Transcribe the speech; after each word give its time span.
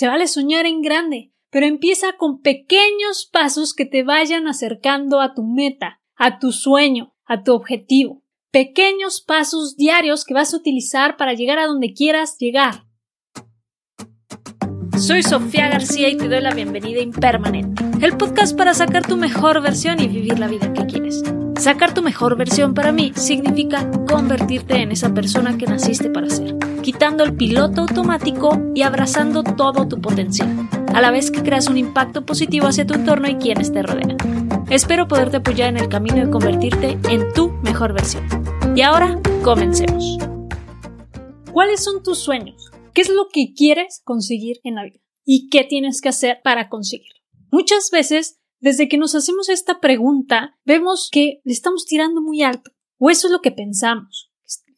Se 0.00 0.08
vale 0.08 0.28
soñar 0.28 0.64
en 0.64 0.80
grande, 0.80 1.30
pero 1.50 1.66
empieza 1.66 2.14
con 2.16 2.40
pequeños 2.40 3.28
pasos 3.30 3.74
que 3.74 3.84
te 3.84 4.02
vayan 4.02 4.48
acercando 4.48 5.20
a 5.20 5.34
tu 5.34 5.42
meta, 5.42 6.00
a 6.16 6.38
tu 6.38 6.52
sueño, 6.52 7.12
a 7.26 7.42
tu 7.42 7.52
objetivo. 7.52 8.24
Pequeños 8.50 9.20
pasos 9.20 9.76
diarios 9.76 10.24
que 10.24 10.32
vas 10.32 10.54
a 10.54 10.56
utilizar 10.56 11.18
para 11.18 11.34
llegar 11.34 11.58
a 11.58 11.66
donde 11.66 11.92
quieras 11.92 12.38
llegar. 12.38 12.86
Soy 14.98 15.22
Sofía 15.22 15.68
García 15.68 16.08
y 16.08 16.16
te 16.16 16.30
doy 16.30 16.40
la 16.40 16.54
bienvenida 16.54 17.00
a 17.00 17.02
Impermanente, 17.02 17.84
el 18.00 18.16
podcast 18.16 18.56
para 18.56 18.72
sacar 18.72 19.06
tu 19.06 19.18
mejor 19.18 19.60
versión 19.60 20.00
y 20.00 20.08
vivir 20.08 20.38
la 20.38 20.48
vida 20.48 20.72
que 20.72 20.86
quieres. 20.86 21.22
Sacar 21.58 21.92
tu 21.92 22.00
mejor 22.00 22.38
versión 22.38 22.72
para 22.72 22.90
mí 22.90 23.12
significa 23.16 23.90
convertirte 24.08 24.76
en 24.76 24.92
esa 24.92 25.12
persona 25.12 25.58
que 25.58 25.66
naciste 25.66 26.08
para 26.08 26.30
ser, 26.30 26.56
quitando 26.80 27.24
el 27.24 27.34
piloto 27.34 27.82
automático 27.82 28.58
y 28.74 28.82
abrazando 28.82 29.42
todo 29.42 29.86
tu 29.88 30.00
potencial, 30.00 30.68
a 30.94 31.00
la 31.00 31.10
vez 31.10 31.30
que 31.30 31.42
creas 31.42 31.68
un 31.68 31.78
impacto 31.78 32.24
positivo 32.24 32.66
hacia 32.66 32.86
tu 32.86 32.94
entorno 32.94 33.28
y 33.28 33.36
quienes 33.36 33.72
te 33.72 33.82
rodean. 33.82 34.16
Espero 34.70 35.08
poderte 35.08 35.38
apoyar 35.38 35.68
en 35.68 35.76
el 35.76 35.88
camino 35.88 36.16
de 36.16 36.30
convertirte 36.30 36.98
en 37.08 37.32
tu 37.32 37.50
mejor 37.62 37.92
versión. 37.92 38.24
Y 38.74 38.82
ahora, 38.82 39.20
comencemos. 39.42 40.18
¿Cuáles 41.52 41.82
son 41.82 42.02
tus 42.02 42.18
sueños? 42.18 42.70
¿Qué 42.94 43.02
es 43.02 43.08
lo 43.08 43.28
que 43.32 43.52
quieres 43.54 44.00
conseguir 44.04 44.60
en 44.64 44.76
la 44.76 44.84
vida? 44.84 45.00
¿Y 45.24 45.48
qué 45.48 45.64
tienes 45.64 46.00
que 46.00 46.08
hacer 46.08 46.40
para 46.42 46.68
conseguirlo? 46.68 47.20
Muchas 47.50 47.90
veces 47.90 48.40
desde 48.60 48.88
que 48.88 48.98
nos 48.98 49.14
hacemos 49.14 49.48
esta 49.48 49.80
pregunta, 49.80 50.58
vemos 50.64 51.08
que 51.10 51.40
le 51.44 51.52
estamos 51.52 51.86
tirando 51.86 52.20
muy 52.20 52.42
alto. 52.42 52.70
O 52.98 53.08
eso 53.08 53.26
es 53.26 53.32
lo 53.32 53.40
que 53.40 53.50
pensamos. 53.50 54.29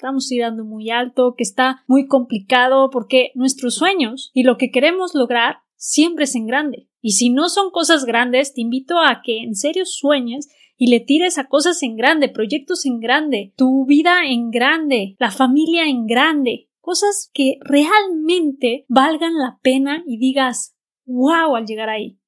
Estamos 0.02 0.26
tirando 0.26 0.64
muy 0.64 0.90
alto, 0.90 1.36
que 1.36 1.44
está 1.44 1.84
muy 1.86 2.08
complicado, 2.08 2.90
porque 2.90 3.30
nuestros 3.36 3.76
sueños 3.76 4.32
y 4.34 4.42
lo 4.42 4.56
que 4.56 4.72
queremos 4.72 5.14
lograr 5.14 5.58
siempre 5.76 6.24
es 6.24 6.34
en 6.34 6.48
grande. 6.48 6.88
Y 7.00 7.12
si 7.12 7.30
no 7.30 7.48
son 7.48 7.70
cosas 7.70 8.04
grandes, 8.04 8.52
te 8.52 8.62
invito 8.62 8.98
a 8.98 9.22
que 9.22 9.44
en 9.44 9.54
serio 9.54 9.86
sueñes 9.86 10.48
y 10.76 10.88
le 10.88 10.98
tires 10.98 11.38
a 11.38 11.46
cosas 11.46 11.84
en 11.84 11.94
grande, 11.94 12.28
proyectos 12.28 12.84
en 12.84 12.98
grande, 12.98 13.54
tu 13.56 13.86
vida 13.86 14.26
en 14.26 14.50
grande, 14.50 15.14
la 15.20 15.30
familia 15.30 15.84
en 15.86 16.08
grande, 16.08 16.68
cosas 16.80 17.30
que 17.32 17.58
realmente 17.60 18.84
valgan 18.88 19.34
la 19.34 19.60
pena 19.62 20.02
y 20.04 20.18
digas 20.18 20.74
wow 21.06 21.54
al 21.54 21.64
llegar 21.64 21.88
ahí. 21.88 22.18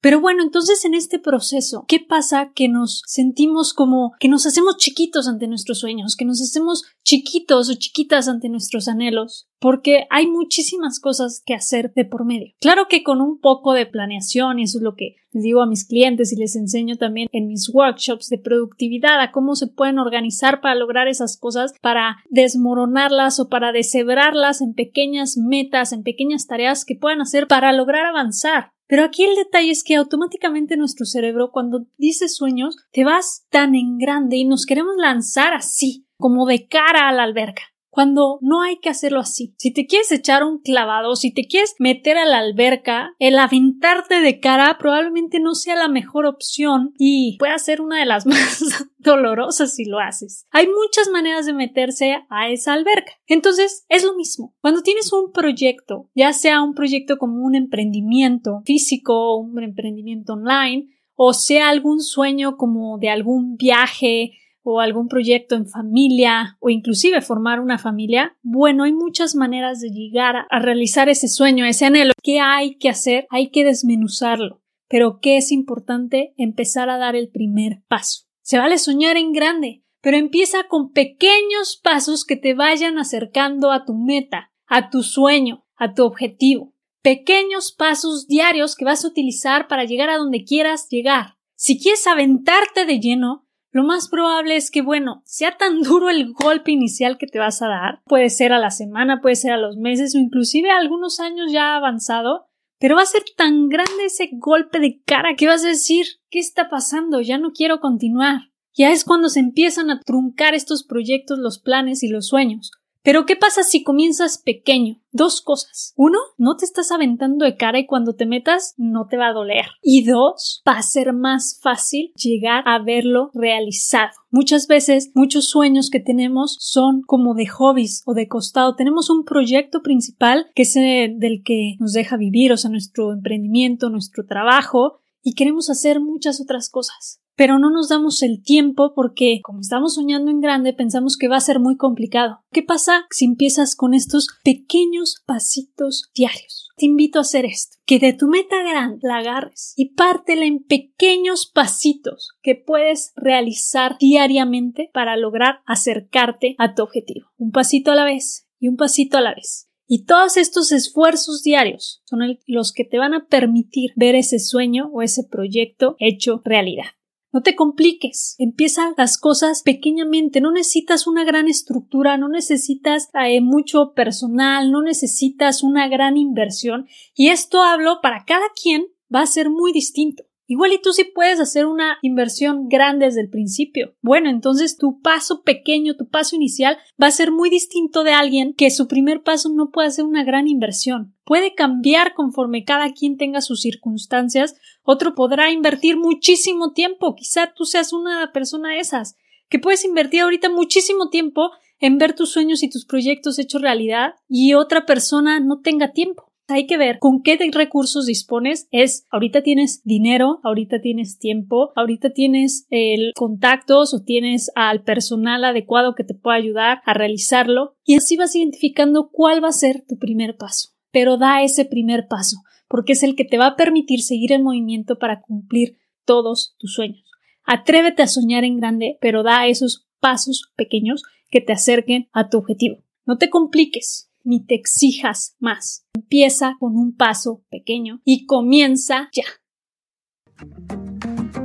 Pero 0.00 0.20
bueno, 0.20 0.42
entonces 0.42 0.84
en 0.84 0.94
este 0.94 1.18
proceso, 1.18 1.84
¿qué 1.86 2.00
pasa? 2.00 2.52
Que 2.54 2.68
nos 2.68 3.02
sentimos 3.06 3.74
como 3.74 4.12
que 4.18 4.28
nos 4.28 4.46
hacemos 4.46 4.78
chiquitos 4.78 5.28
ante 5.28 5.46
nuestros 5.46 5.80
sueños, 5.80 6.16
que 6.16 6.24
nos 6.24 6.40
hacemos 6.40 6.84
chiquitos 7.04 7.68
o 7.68 7.74
chiquitas 7.74 8.26
ante 8.26 8.48
nuestros 8.48 8.88
anhelos, 8.88 9.49
porque 9.60 10.06
hay 10.10 10.26
muchísimas 10.26 10.98
cosas 11.00 11.42
que 11.44 11.54
hacer 11.54 11.92
de 11.92 12.04
por 12.04 12.24
medio. 12.24 12.54
Claro 12.60 12.86
que 12.88 13.02
con 13.02 13.20
un 13.20 13.38
poco 13.38 13.74
de 13.74 13.86
planeación, 13.86 14.58
y 14.58 14.64
eso 14.64 14.78
es 14.78 14.82
lo 14.82 14.94
que 14.96 15.16
les 15.32 15.44
digo 15.44 15.62
a 15.62 15.66
mis 15.66 15.84
clientes 15.84 16.32
y 16.32 16.36
les 16.36 16.56
enseño 16.56 16.96
también 16.96 17.28
en 17.32 17.46
mis 17.46 17.72
workshops 17.72 18.28
de 18.28 18.38
productividad, 18.38 19.20
a 19.20 19.30
cómo 19.30 19.54
se 19.54 19.68
pueden 19.68 19.98
organizar 19.98 20.60
para 20.60 20.74
lograr 20.74 21.08
esas 21.08 21.36
cosas, 21.36 21.74
para 21.80 22.16
desmoronarlas 22.30 23.38
o 23.38 23.48
para 23.48 23.70
deshebrarlas 23.72 24.60
en 24.62 24.74
pequeñas 24.74 25.36
metas, 25.36 25.92
en 25.92 26.02
pequeñas 26.02 26.46
tareas 26.46 26.84
que 26.84 26.96
puedan 26.96 27.20
hacer 27.20 27.46
para 27.46 27.72
lograr 27.72 28.06
avanzar. 28.06 28.72
Pero 28.88 29.04
aquí 29.04 29.22
el 29.24 29.36
detalle 29.36 29.70
es 29.70 29.84
que 29.84 29.94
automáticamente 29.94 30.76
nuestro 30.76 31.06
cerebro, 31.06 31.52
cuando 31.52 31.86
dice 31.96 32.28
sueños, 32.28 32.76
te 32.90 33.04
vas 33.04 33.46
tan 33.50 33.76
en 33.76 33.98
grande 33.98 34.36
y 34.36 34.44
nos 34.44 34.66
queremos 34.66 34.96
lanzar 34.96 35.54
así, 35.54 36.06
como 36.16 36.44
de 36.46 36.66
cara 36.66 37.08
a 37.08 37.12
la 37.12 37.22
alberca 37.22 37.62
cuando 37.90 38.38
no 38.40 38.62
hay 38.62 38.78
que 38.78 38.88
hacerlo 38.88 39.20
así. 39.20 39.54
Si 39.58 39.72
te 39.72 39.86
quieres 39.86 40.10
echar 40.12 40.44
un 40.44 40.60
clavado, 40.60 41.16
si 41.16 41.32
te 41.32 41.46
quieres 41.46 41.74
meter 41.78 42.16
a 42.16 42.24
la 42.24 42.38
alberca, 42.38 43.10
el 43.18 43.38
aventarte 43.38 44.20
de 44.20 44.40
cara 44.40 44.76
probablemente 44.78 45.40
no 45.40 45.54
sea 45.54 45.76
la 45.76 45.88
mejor 45.88 46.26
opción 46.26 46.94
y 46.98 47.36
puede 47.38 47.58
ser 47.58 47.80
una 47.80 47.98
de 47.98 48.06
las 48.06 48.26
más 48.26 48.62
dolorosas 48.98 49.74
si 49.74 49.84
lo 49.84 49.98
haces. 49.98 50.46
Hay 50.50 50.66
muchas 50.66 51.08
maneras 51.10 51.46
de 51.46 51.52
meterse 51.52 52.24
a 52.28 52.48
esa 52.48 52.72
alberca. 52.72 53.12
Entonces, 53.26 53.84
es 53.88 54.04
lo 54.04 54.14
mismo. 54.14 54.54
Cuando 54.60 54.82
tienes 54.82 55.12
un 55.12 55.32
proyecto, 55.32 56.08
ya 56.14 56.32
sea 56.32 56.62
un 56.62 56.74
proyecto 56.74 57.18
como 57.18 57.44
un 57.44 57.54
emprendimiento 57.54 58.62
físico, 58.64 59.36
un 59.36 59.62
emprendimiento 59.62 60.34
online, 60.34 60.88
o 61.14 61.34
sea 61.34 61.68
algún 61.68 62.00
sueño 62.00 62.56
como 62.56 62.98
de 62.98 63.10
algún 63.10 63.56
viaje, 63.56 64.32
o 64.62 64.80
algún 64.80 65.08
proyecto 65.08 65.54
en 65.54 65.66
familia 65.66 66.56
o 66.60 66.70
inclusive 66.70 67.20
formar 67.20 67.60
una 67.60 67.78
familia, 67.78 68.36
bueno, 68.42 68.84
hay 68.84 68.92
muchas 68.92 69.34
maneras 69.34 69.80
de 69.80 69.90
llegar 69.90 70.46
a, 70.48 70.58
realizar 70.58 71.08
ese 71.08 71.28
sueño, 71.28 71.64
ese 71.64 71.86
anhelo. 71.86 72.12
¿Qué 72.22 72.40
hay 72.40 72.76
que 72.76 72.88
hacer? 72.88 73.26
Hay 73.30 73.50
que 73.50 73.64
desmenuzarlo. 73.64 74.62
Pero 74.88 75.20
¿qué 75.20 75.36
es 75.36 75.52
importante? 75.52 76.34
Empezar 76.36 76.90
a 76.90 76.98
dar 76.98 77.16
el 77.16 77.30
primer 77.30 77.82
paso. 77.88 78.26
Se 78.42 78.58
vale 78.58 78.78
soñar 78.78 79.16
en 79.16 79.32
grande, 79.32 79.84
pero 80.00 80.16
empieza 80.16 80.64
con 80.68 80.92
pequeños 80.92 81.80
pasos 81.82 82.24
que 82.24 82.36
te 82.36 82.54
vayan 82.54 82.98
acercando 82.98 83.70
a 83.70 83.84
tu 83.84 83.94
meta, 83.94 84.52
a 84.66 84.90
tu 84.90 85.02
sueño, 85.02 85.64
a 85.76 85.94
tu 85.94 86.04
objetivo. 86.04 86.74
Pequeños 87.02 87.72
pasos 87.72 88.26
diarios 88.26 88.76
que 88.76 88.84
vas 88.84 89.04
a 89.04 89.08
utilizar 89.08 89.68
para 89.68 89.84
llegar 89.84 90.10
a 90.10 90.18
donde 90.18 90.44
quieras 90.44 90.88
llegar. 90.90 91.36
Si 91.54 91.80
quieres 91.80 92.06
aventarte 92.06 92.84
de 92.84 92.98
lleno, 93.00 93.46
lo 93.72 93.84
más 93.84 94.08
probable 94.08 94.56
es 94.56 94.70
que, 94.70 94.82
bueno, 94.82 95.22
sea 95.24 95.56
tan 95.56 95.82
duro 95.82 96.10
el 96.10 96.32
golpe 96.32 96.72
inicial 96.72 97.18
que 97.18 97.26
te 97.26 97.38
vas 97.38 97.62
a 97.62 97.68
dar, 97.68 98.02
puede 98.04 98.30
ser 98.30 98.52
a 98.52 98.58
la 98.58 98.70
semana, 98.70 99.20
puede 99.20 99.36
ser 99.36 99.52
a 99.52 99.58
los 99.58 99.76
meses 99.76 100.14
o 100.14 100.18
inclusive 100.18 100.70
a 100.70 100.78
algunos 100.78 101.20
años 101.20 101.52
ya 101.52 101.76
avanzado, 101.76 102.46
pero 102.78 102.96
va 102.96 103.02
a 103.02 103.06
ser 103.06 103.22
tan 103.36 103.68
grande 103.68 104.06
ese 104.06 104.30
golpe 104.32 104.80
de 104.80 105.02
cara 105.04 105.34
que 105.36 105.46
vas 105.46 105.64
a 105.64 105.68
decir, 105.68 106.06
¿qué 106.30 106.38
está 106.38 106.70
pasando? 106.70 107.20
Ya 107.20 107.38
no 107.38 107.52
quiero 107.52 107.78
continuar. 107.78 108.50
Ya 108.72 108.90
es 108.90 109.04
cuando 109.04 109.28
se 109.28 109.40
empiezan 109.40 109.90
a 109.90 110.00
truncar 110.00 110.54
estos 110.54 110.84
proyectos, 110.84 111.38
los 111.38 111.58
planes 111.58 112.02
y 112.02 112.08
los 112.08 112.28
sueños. 112.28 112.70
Pero 113.02 113.24
¿qué 113.24 113.34
pasa 113.34 113.62
si 113.62 113.82
comienzas 113.82 114.38
pequeño? 114.38 115.00
Dos 115.10 115.40
cosas. 115.40 115.94
Uno, 115.96 116.18
no 116.36 116.56
te 116.56 116.66
estás 116.66 116.92
aventando 116.92 117.44
de 117.44 117.56
cara 117.56 117.78
y 117.78 117.86
cuando 117.86 118.14
te 118.14 118.26
metas 118.26 118.74
no 118.76 119.06
te 119.06 119.16
va 119.16 119.28
a 119.28 119.32
doler. 119.32 119.66
Y 119.82 120.04
dos, 120.04 120.62
va 120.68 120.72
a 120.72 120.82
ser 120.82 121.12
más 121.14 121.58
fácil 121.62 122.12
llegar 122.14 122.62
a 122.66 122.78
verlo 122.78 123.30
realizado. 123.32 124.12
Muchas 124.30 124.66
veces, 124.66 125.10
muchos 125.14 125.48
sueños 125.48 125.88
que 125.90 126.00
tenemos 126.00 126.56
son 126.60 127.02
como 127.02 127.34
de 127.34 127.46
hobbies 127.46 128.02
o 128.04 128.14
de 128.14 128.28
costado. 128.28 128.76
Tenemos 128.76 129.08
un 129.08 129.24
proyecto 129.24 129.82
principal 129.82 130.50
que 130.54 130.62
es 130.62 130.74
del 130.74 131.42
que 131.44 131.76
nos 131.80 131.92
deja 131.92 132.16
vivir, 132.16 132.52
o 132.52 132.56
sea, 132.56 132.70
nuestro 132.70 133.12
emprendimiento, 133.12 133.90
nuestro 133.90 134.26
trabajo, 134.26 135.00
y 135.22 135.34
queremos 135.34 135.68
hacer 135.70 136.00
muchas 136.00 136.40
otras 136.40 136.70
cosas 136.70 137.19
pero 137.36 137.58
no 137.58 137.70
nos 137.70 137.88
damos 137.88 138.22
el 138.22 138.42
tiempo 138.42 138.92
porque, 138.94 139.40
como 139.42 139.60
estamos 139.60 139.94
soñando 139.94 140.30
en 140.30 140.40
grande, 140.40 140.72
pensamos 140.72 141.16
que 141.16 141.28
va 141.28 141.36
a 141.36 141.40
ser 141.40 141.60
muy 141.60 141.76
complicado. 141.76 142.40
¿Qué 142.52 142.62
pasa 142.62 143.06
si 143.10 143.24
empiezas 143.24 143.76
con 143.76 143.94
estos 143.94 144.28
pequeños 144.44 145.22
pasitos 145.26 146.10
diarios? 146.14 146.68
Te 146.76 146.86
invito 146.86 147.18
a 147.18 147.22
hacer 147.22 147.44
esto, 147.44 147.76
que 147.84 147.98
de 147.98 148.12
tu 148.12 148.26
meta 148.26 148.62
grande 148.62 149.00
la 149.02 149.18
agarres 149.18 149.74
y 149.76 149.94
pártela 149.94 150.46
en 150.46 150.64
pequeños 150.64 151.46
pasitos 151.46 152.30
que 152.42 152.54
puedes 152.54 153.12
realizar 153.16 153.96
diariamente 153.98 154.90
para 154.94 155.16
lograr 155.16 155.60
acercarte 155.66 156.54
a 156.58 156.74
tu 156.74 156.82
objetivo. 156.82 157.28
Un 157.36 157.50
pasito 157.50 157.90
a 157.90 157.94
la 157.94 158.04
vez 158.04 158.48
y 158.58 158.68
un 158.68 158.76
pasito 158.76 159.18
a 159.18 159.20
la 159.20 159.34
vez. 159.34 159.68
Y 159.86 160.04
todos 160.04 160.36
estos 160.36 160.70
esfuerzos 160.70 161.42
diarios 161.42 162.00
son 162.04 162.20
los 162.46 162.72
que 162.72 162.84
te 162.84 162.96
van 162.96 163.12
a 163.12 163.26
permitir 163.26 163.90
ver 163.96 164.14
ese 164.14 164.38
sueño 164.38 164.88
o 164.92 165.02
ese 165.02 165.24
proyecto 165.24 165.96
hecho 165.98 166.40
realidad. 166.44 166.84
No 167.32 167.42
te 167.42 167.54
compliques. 167.54 168.34
Empieza 168.38 168.92
las 168.96 169.18
cosas 169.18 169.62
pequeñamente. 169.62 170.40
No 170.40 170.50
necesitas 170.50 171.06
una 171.06 171.24
gran 171.24 171.48
estructura, 171.48 172.16
no 172.16 172.28
necesitas 172.28 173.08
eh, 173.14 173.40
mucho 173.40 173.92
personal, 173.94 174.72
no 174.72 174.82
necesitas 174.82 175.62
una 175.62 175.88
gran 175.88 176.16
inversión. 176.16 176.86
Y 177.14 177.28
esto 177.28 177.62
hablo 177.62 178.00
para 178.02 178.24
cada 178.24 178.46
quien 178.60 178.86
va 179.14 179.22
a 179.22 179.26
ser 179.26 179.50
muy 179.50 179.72
distinto. 179.72 180.24
Igual 180.50 180.72
y 180.72 180.82
tú 180.82 180.92
sí 180.92 181.04
puedes 181.04 181.38
hacer 181.38 181.64
una 181.64 181.98
inversión 182.02 182.68
grande 182.68 183.06
desde 183.06 183.20
el 183.20 183.30
principio. 183.30 183.94
Bueno, 184.02 184.28
entonces 184.28 184.76
tu 184.76 185.00
paso 185.00 185.44
pequeño, 185.44 185.94
tu 185.94 186.08
paso 186.08 186.34
inicial 186.34 186.76
va 187.00 187.06
a 187.06 187.12
ser 187.12 187.30
muy 187.30 187.50
distinto 187.50 188.02
de 188.02 188.14
alguien 188.14 188.52
que 188.54 188.72
su 188.72 188.88
primer 188.88 189.22
paso 189.22 189.48
no 189.48 189.70
puede 189.70 189.86
hacer 189.86 190.04
una 190.04 190.24
gran 190.24 190.48
inversión. 190.48 191.14
Puede 191.24 191.54
cambiar 191.54 192.14
conforme 192.14 192.64
cada 192.64 192.92
quien 192.92 193.16
tenga 193.16 193.42
sus 193.42 193.60
circunstancias. 193.60 194.56
Otro 194.82 195.14
podrá 195.14 195.52
invertir 195.52 195.96
muchísimo 195.96 196.72
tiempo. 196.72 197.14
Quizá 197.14 197.52
tú 197.54 197.64
seas 197.64 197.92
una 197.92 198.32
persona 198.32 198.70
de 198.70 198.80
esas 198.80 199.14
que 199.48 199.60
puedes 199.60 199.84
invertir 199.84 200.22
ahorita 200.22 200.50
muchísimo 200.50 201.10
tiempo 201.10 201.52
en 201.78 201.98
ver 201.98 202.16
tus 202.16 202.32
sueños 202.32 202.64
y 202.64 202.70
tus 202.70 202.84
proyectos 202.86 203.38
hechos 203.38 203.62
realidad 203.62 204.14
y 204.28 204.54
otra 204.54 204.84
persona 204.84 205.38
no 205.38 205.60
tenga 205.60 205.92
tiempo 205.92 206.29
hay 206.50 206.66
que 206.66 206.76
ver 206.76 206.98
con 206.98 207.22
qué 207.22 207.38
recursos 207.52 208.06
dispones. 208.06 208.68
Es 208.70 209.06
ahorita 209.10 209.42
tienes 209.42 209.82
dinero, 209.84 210.40
ahorita 210.42 210.80
tienes 210.80 211.18
tiempo, 211.18 211.72
ahorita 211.76 212.10
tienes 212.10 212.66
el 212.70 213.12
contactos 213.14 213.94
o 213.94 214.02
tienes 214.02 214.50
al 214.54 214.82
personal 214.82 215.44
adecuado 215.44 215.94
que 215.94 216.04
te 216.04 216.14
pueda 216.14 216.36
ayudar 216.36 216.80
a 216.84 216.94
realizarlo 216.94 217.76
y 217.84 217.96
así 217.96 218.16
vas 218.16 218.34
identificando 218.34 219.10
cuál 219.10 219.42
va 219.42 219.48
a 219.48 219.52
ser 219.52 219.84
tu 219.86 219.98
primer 219.98 220.36
paso. 220.36 220.70
pero 220.92 221.16
da 221.18 221.42
ese 221.42 221.64
primer 221.64 222.08
paso, 222.08 222.38
porque 222.68 222.94
es 222.94 223.04
el 223.04 223.14
que 223.14 223.24
te 223.24 223.38
va 223.38 223.46
a 223.46 223.56
permitir 223.56 224.02
seguir 224.02 224.32
en 224.32 224.42
movimiento 224.42 224.98
para 224.98 225.20
cumplir 225.20 225.76
todos 226.04 226.56
tus 226.58 226.74
sueños. 226.74 227.04
Atrévete 227.44 228.02
a 228.02 228.08
soñar 228.08 228.44
en 228.44 228.58
grande, 228.58 228.98
pero 229.00 229.22
da 229.22 229.46
esos 229.46 229.86
pasos 230.00 230.50
pequeños 230.56 231.02
que 231.30 231.40
te 231.40 231.52
acerquen 231.52 232.08
a 232.12 232.28
tu 232.28 232.38
objetivo. 232.38 232.82
No 233.06 233.18
te 233.18 233.30
compliques 233.30 234.09
ni 234.24 234.44
te 234.44 234.54
exijas 234.54 235.36
más. 235.38 235.86
Empieza 235.94 236.56
con 236.58 236.76
un 236.76 236.96
paso 236.96 237.42
pequeño 237.50 238.00
y 238.04 238.26
comienza 238.26 239.10
ya. 239.12 239.24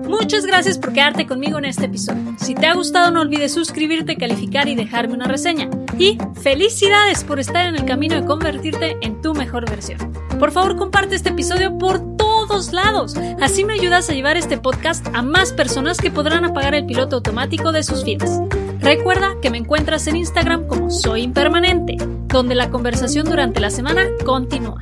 Muchas 0.08 0.46
gracias 0.46 0.78
por 0.78 0.94
quedarte 0.94 1.26
conmigo 1.26 1.58
en 1.58 1.66
este 1.66 1.86
episodio. 1.86 2.36
Si 2.38 2.54
te 2.54 2.68
ha 2.68 2.76
gustado 2.76 3.12
no 3.12 3.22
olvides 3.22 3.54
suscribirte, 3.54 4.18
calificar 4.18 4.68
y 4.68 4.76
dejarme 4.76 5.16
una 5.16 5.28
reseña. 5.28 5.70
Y 5.98 6.18
felicidades 6.42 7.24
por 7.24 7.40
estar 7.40 7.68
en 7.68 7.76
el 7.76 7.86
camino 7.86 8.16
de 8.16 8.26
convertirte 8.26 8.98
en 9.02 9.22
tu 9.22 9.34
mejor 9.34 9.70
versión. 9.70 10.14
Por 10.40 10.52
favor 10.52 10.76
comparte 10.76 11.16
este 11.16 11.30
episodio 11.30 11.78
por 11.78 12.18
todos 12.18 12.72
lados. 12.72 13.16
Así 13.42 13.64
me 13.64 13.74
ayudas 13.74 14.10
a 14.10 14.14
llevar 14.14 14.38
este 14.38 14.58
podcast 14.58 15.08
a 15.14 15.22
más 15.22 15.54
personas 15.54 15.98
que 15.98 16.12
podrán 16.12 16.46
apagar 16.46 16.76
el 16.76 16.86
piloto 16.86 17.18
automático 17.18 17.72
de 17.72 17.84
sus 17.84 18.04
vidas. 18.04 18.42
Recuerda 18.86 19.34
que 19.42 19.50
me 19.50 19.58
encuentras 19.58 20.06
en 20.06 20.16
Instagram 20.16 20.68
como 20.68 20.92
Soy 20.92 21.24
Impermanente, 21.24 21.98
donde 22.28 22.54
la 22.54 22.70
conversación 22.70 23.26
durante 23.26 23.60
la 23.60 23.72
semana 23.72 24.06
continúa. 24.24 24.80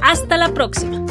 Hasta 0.00 0.38
la 0.38 0.54
próxima. 0.54 1.04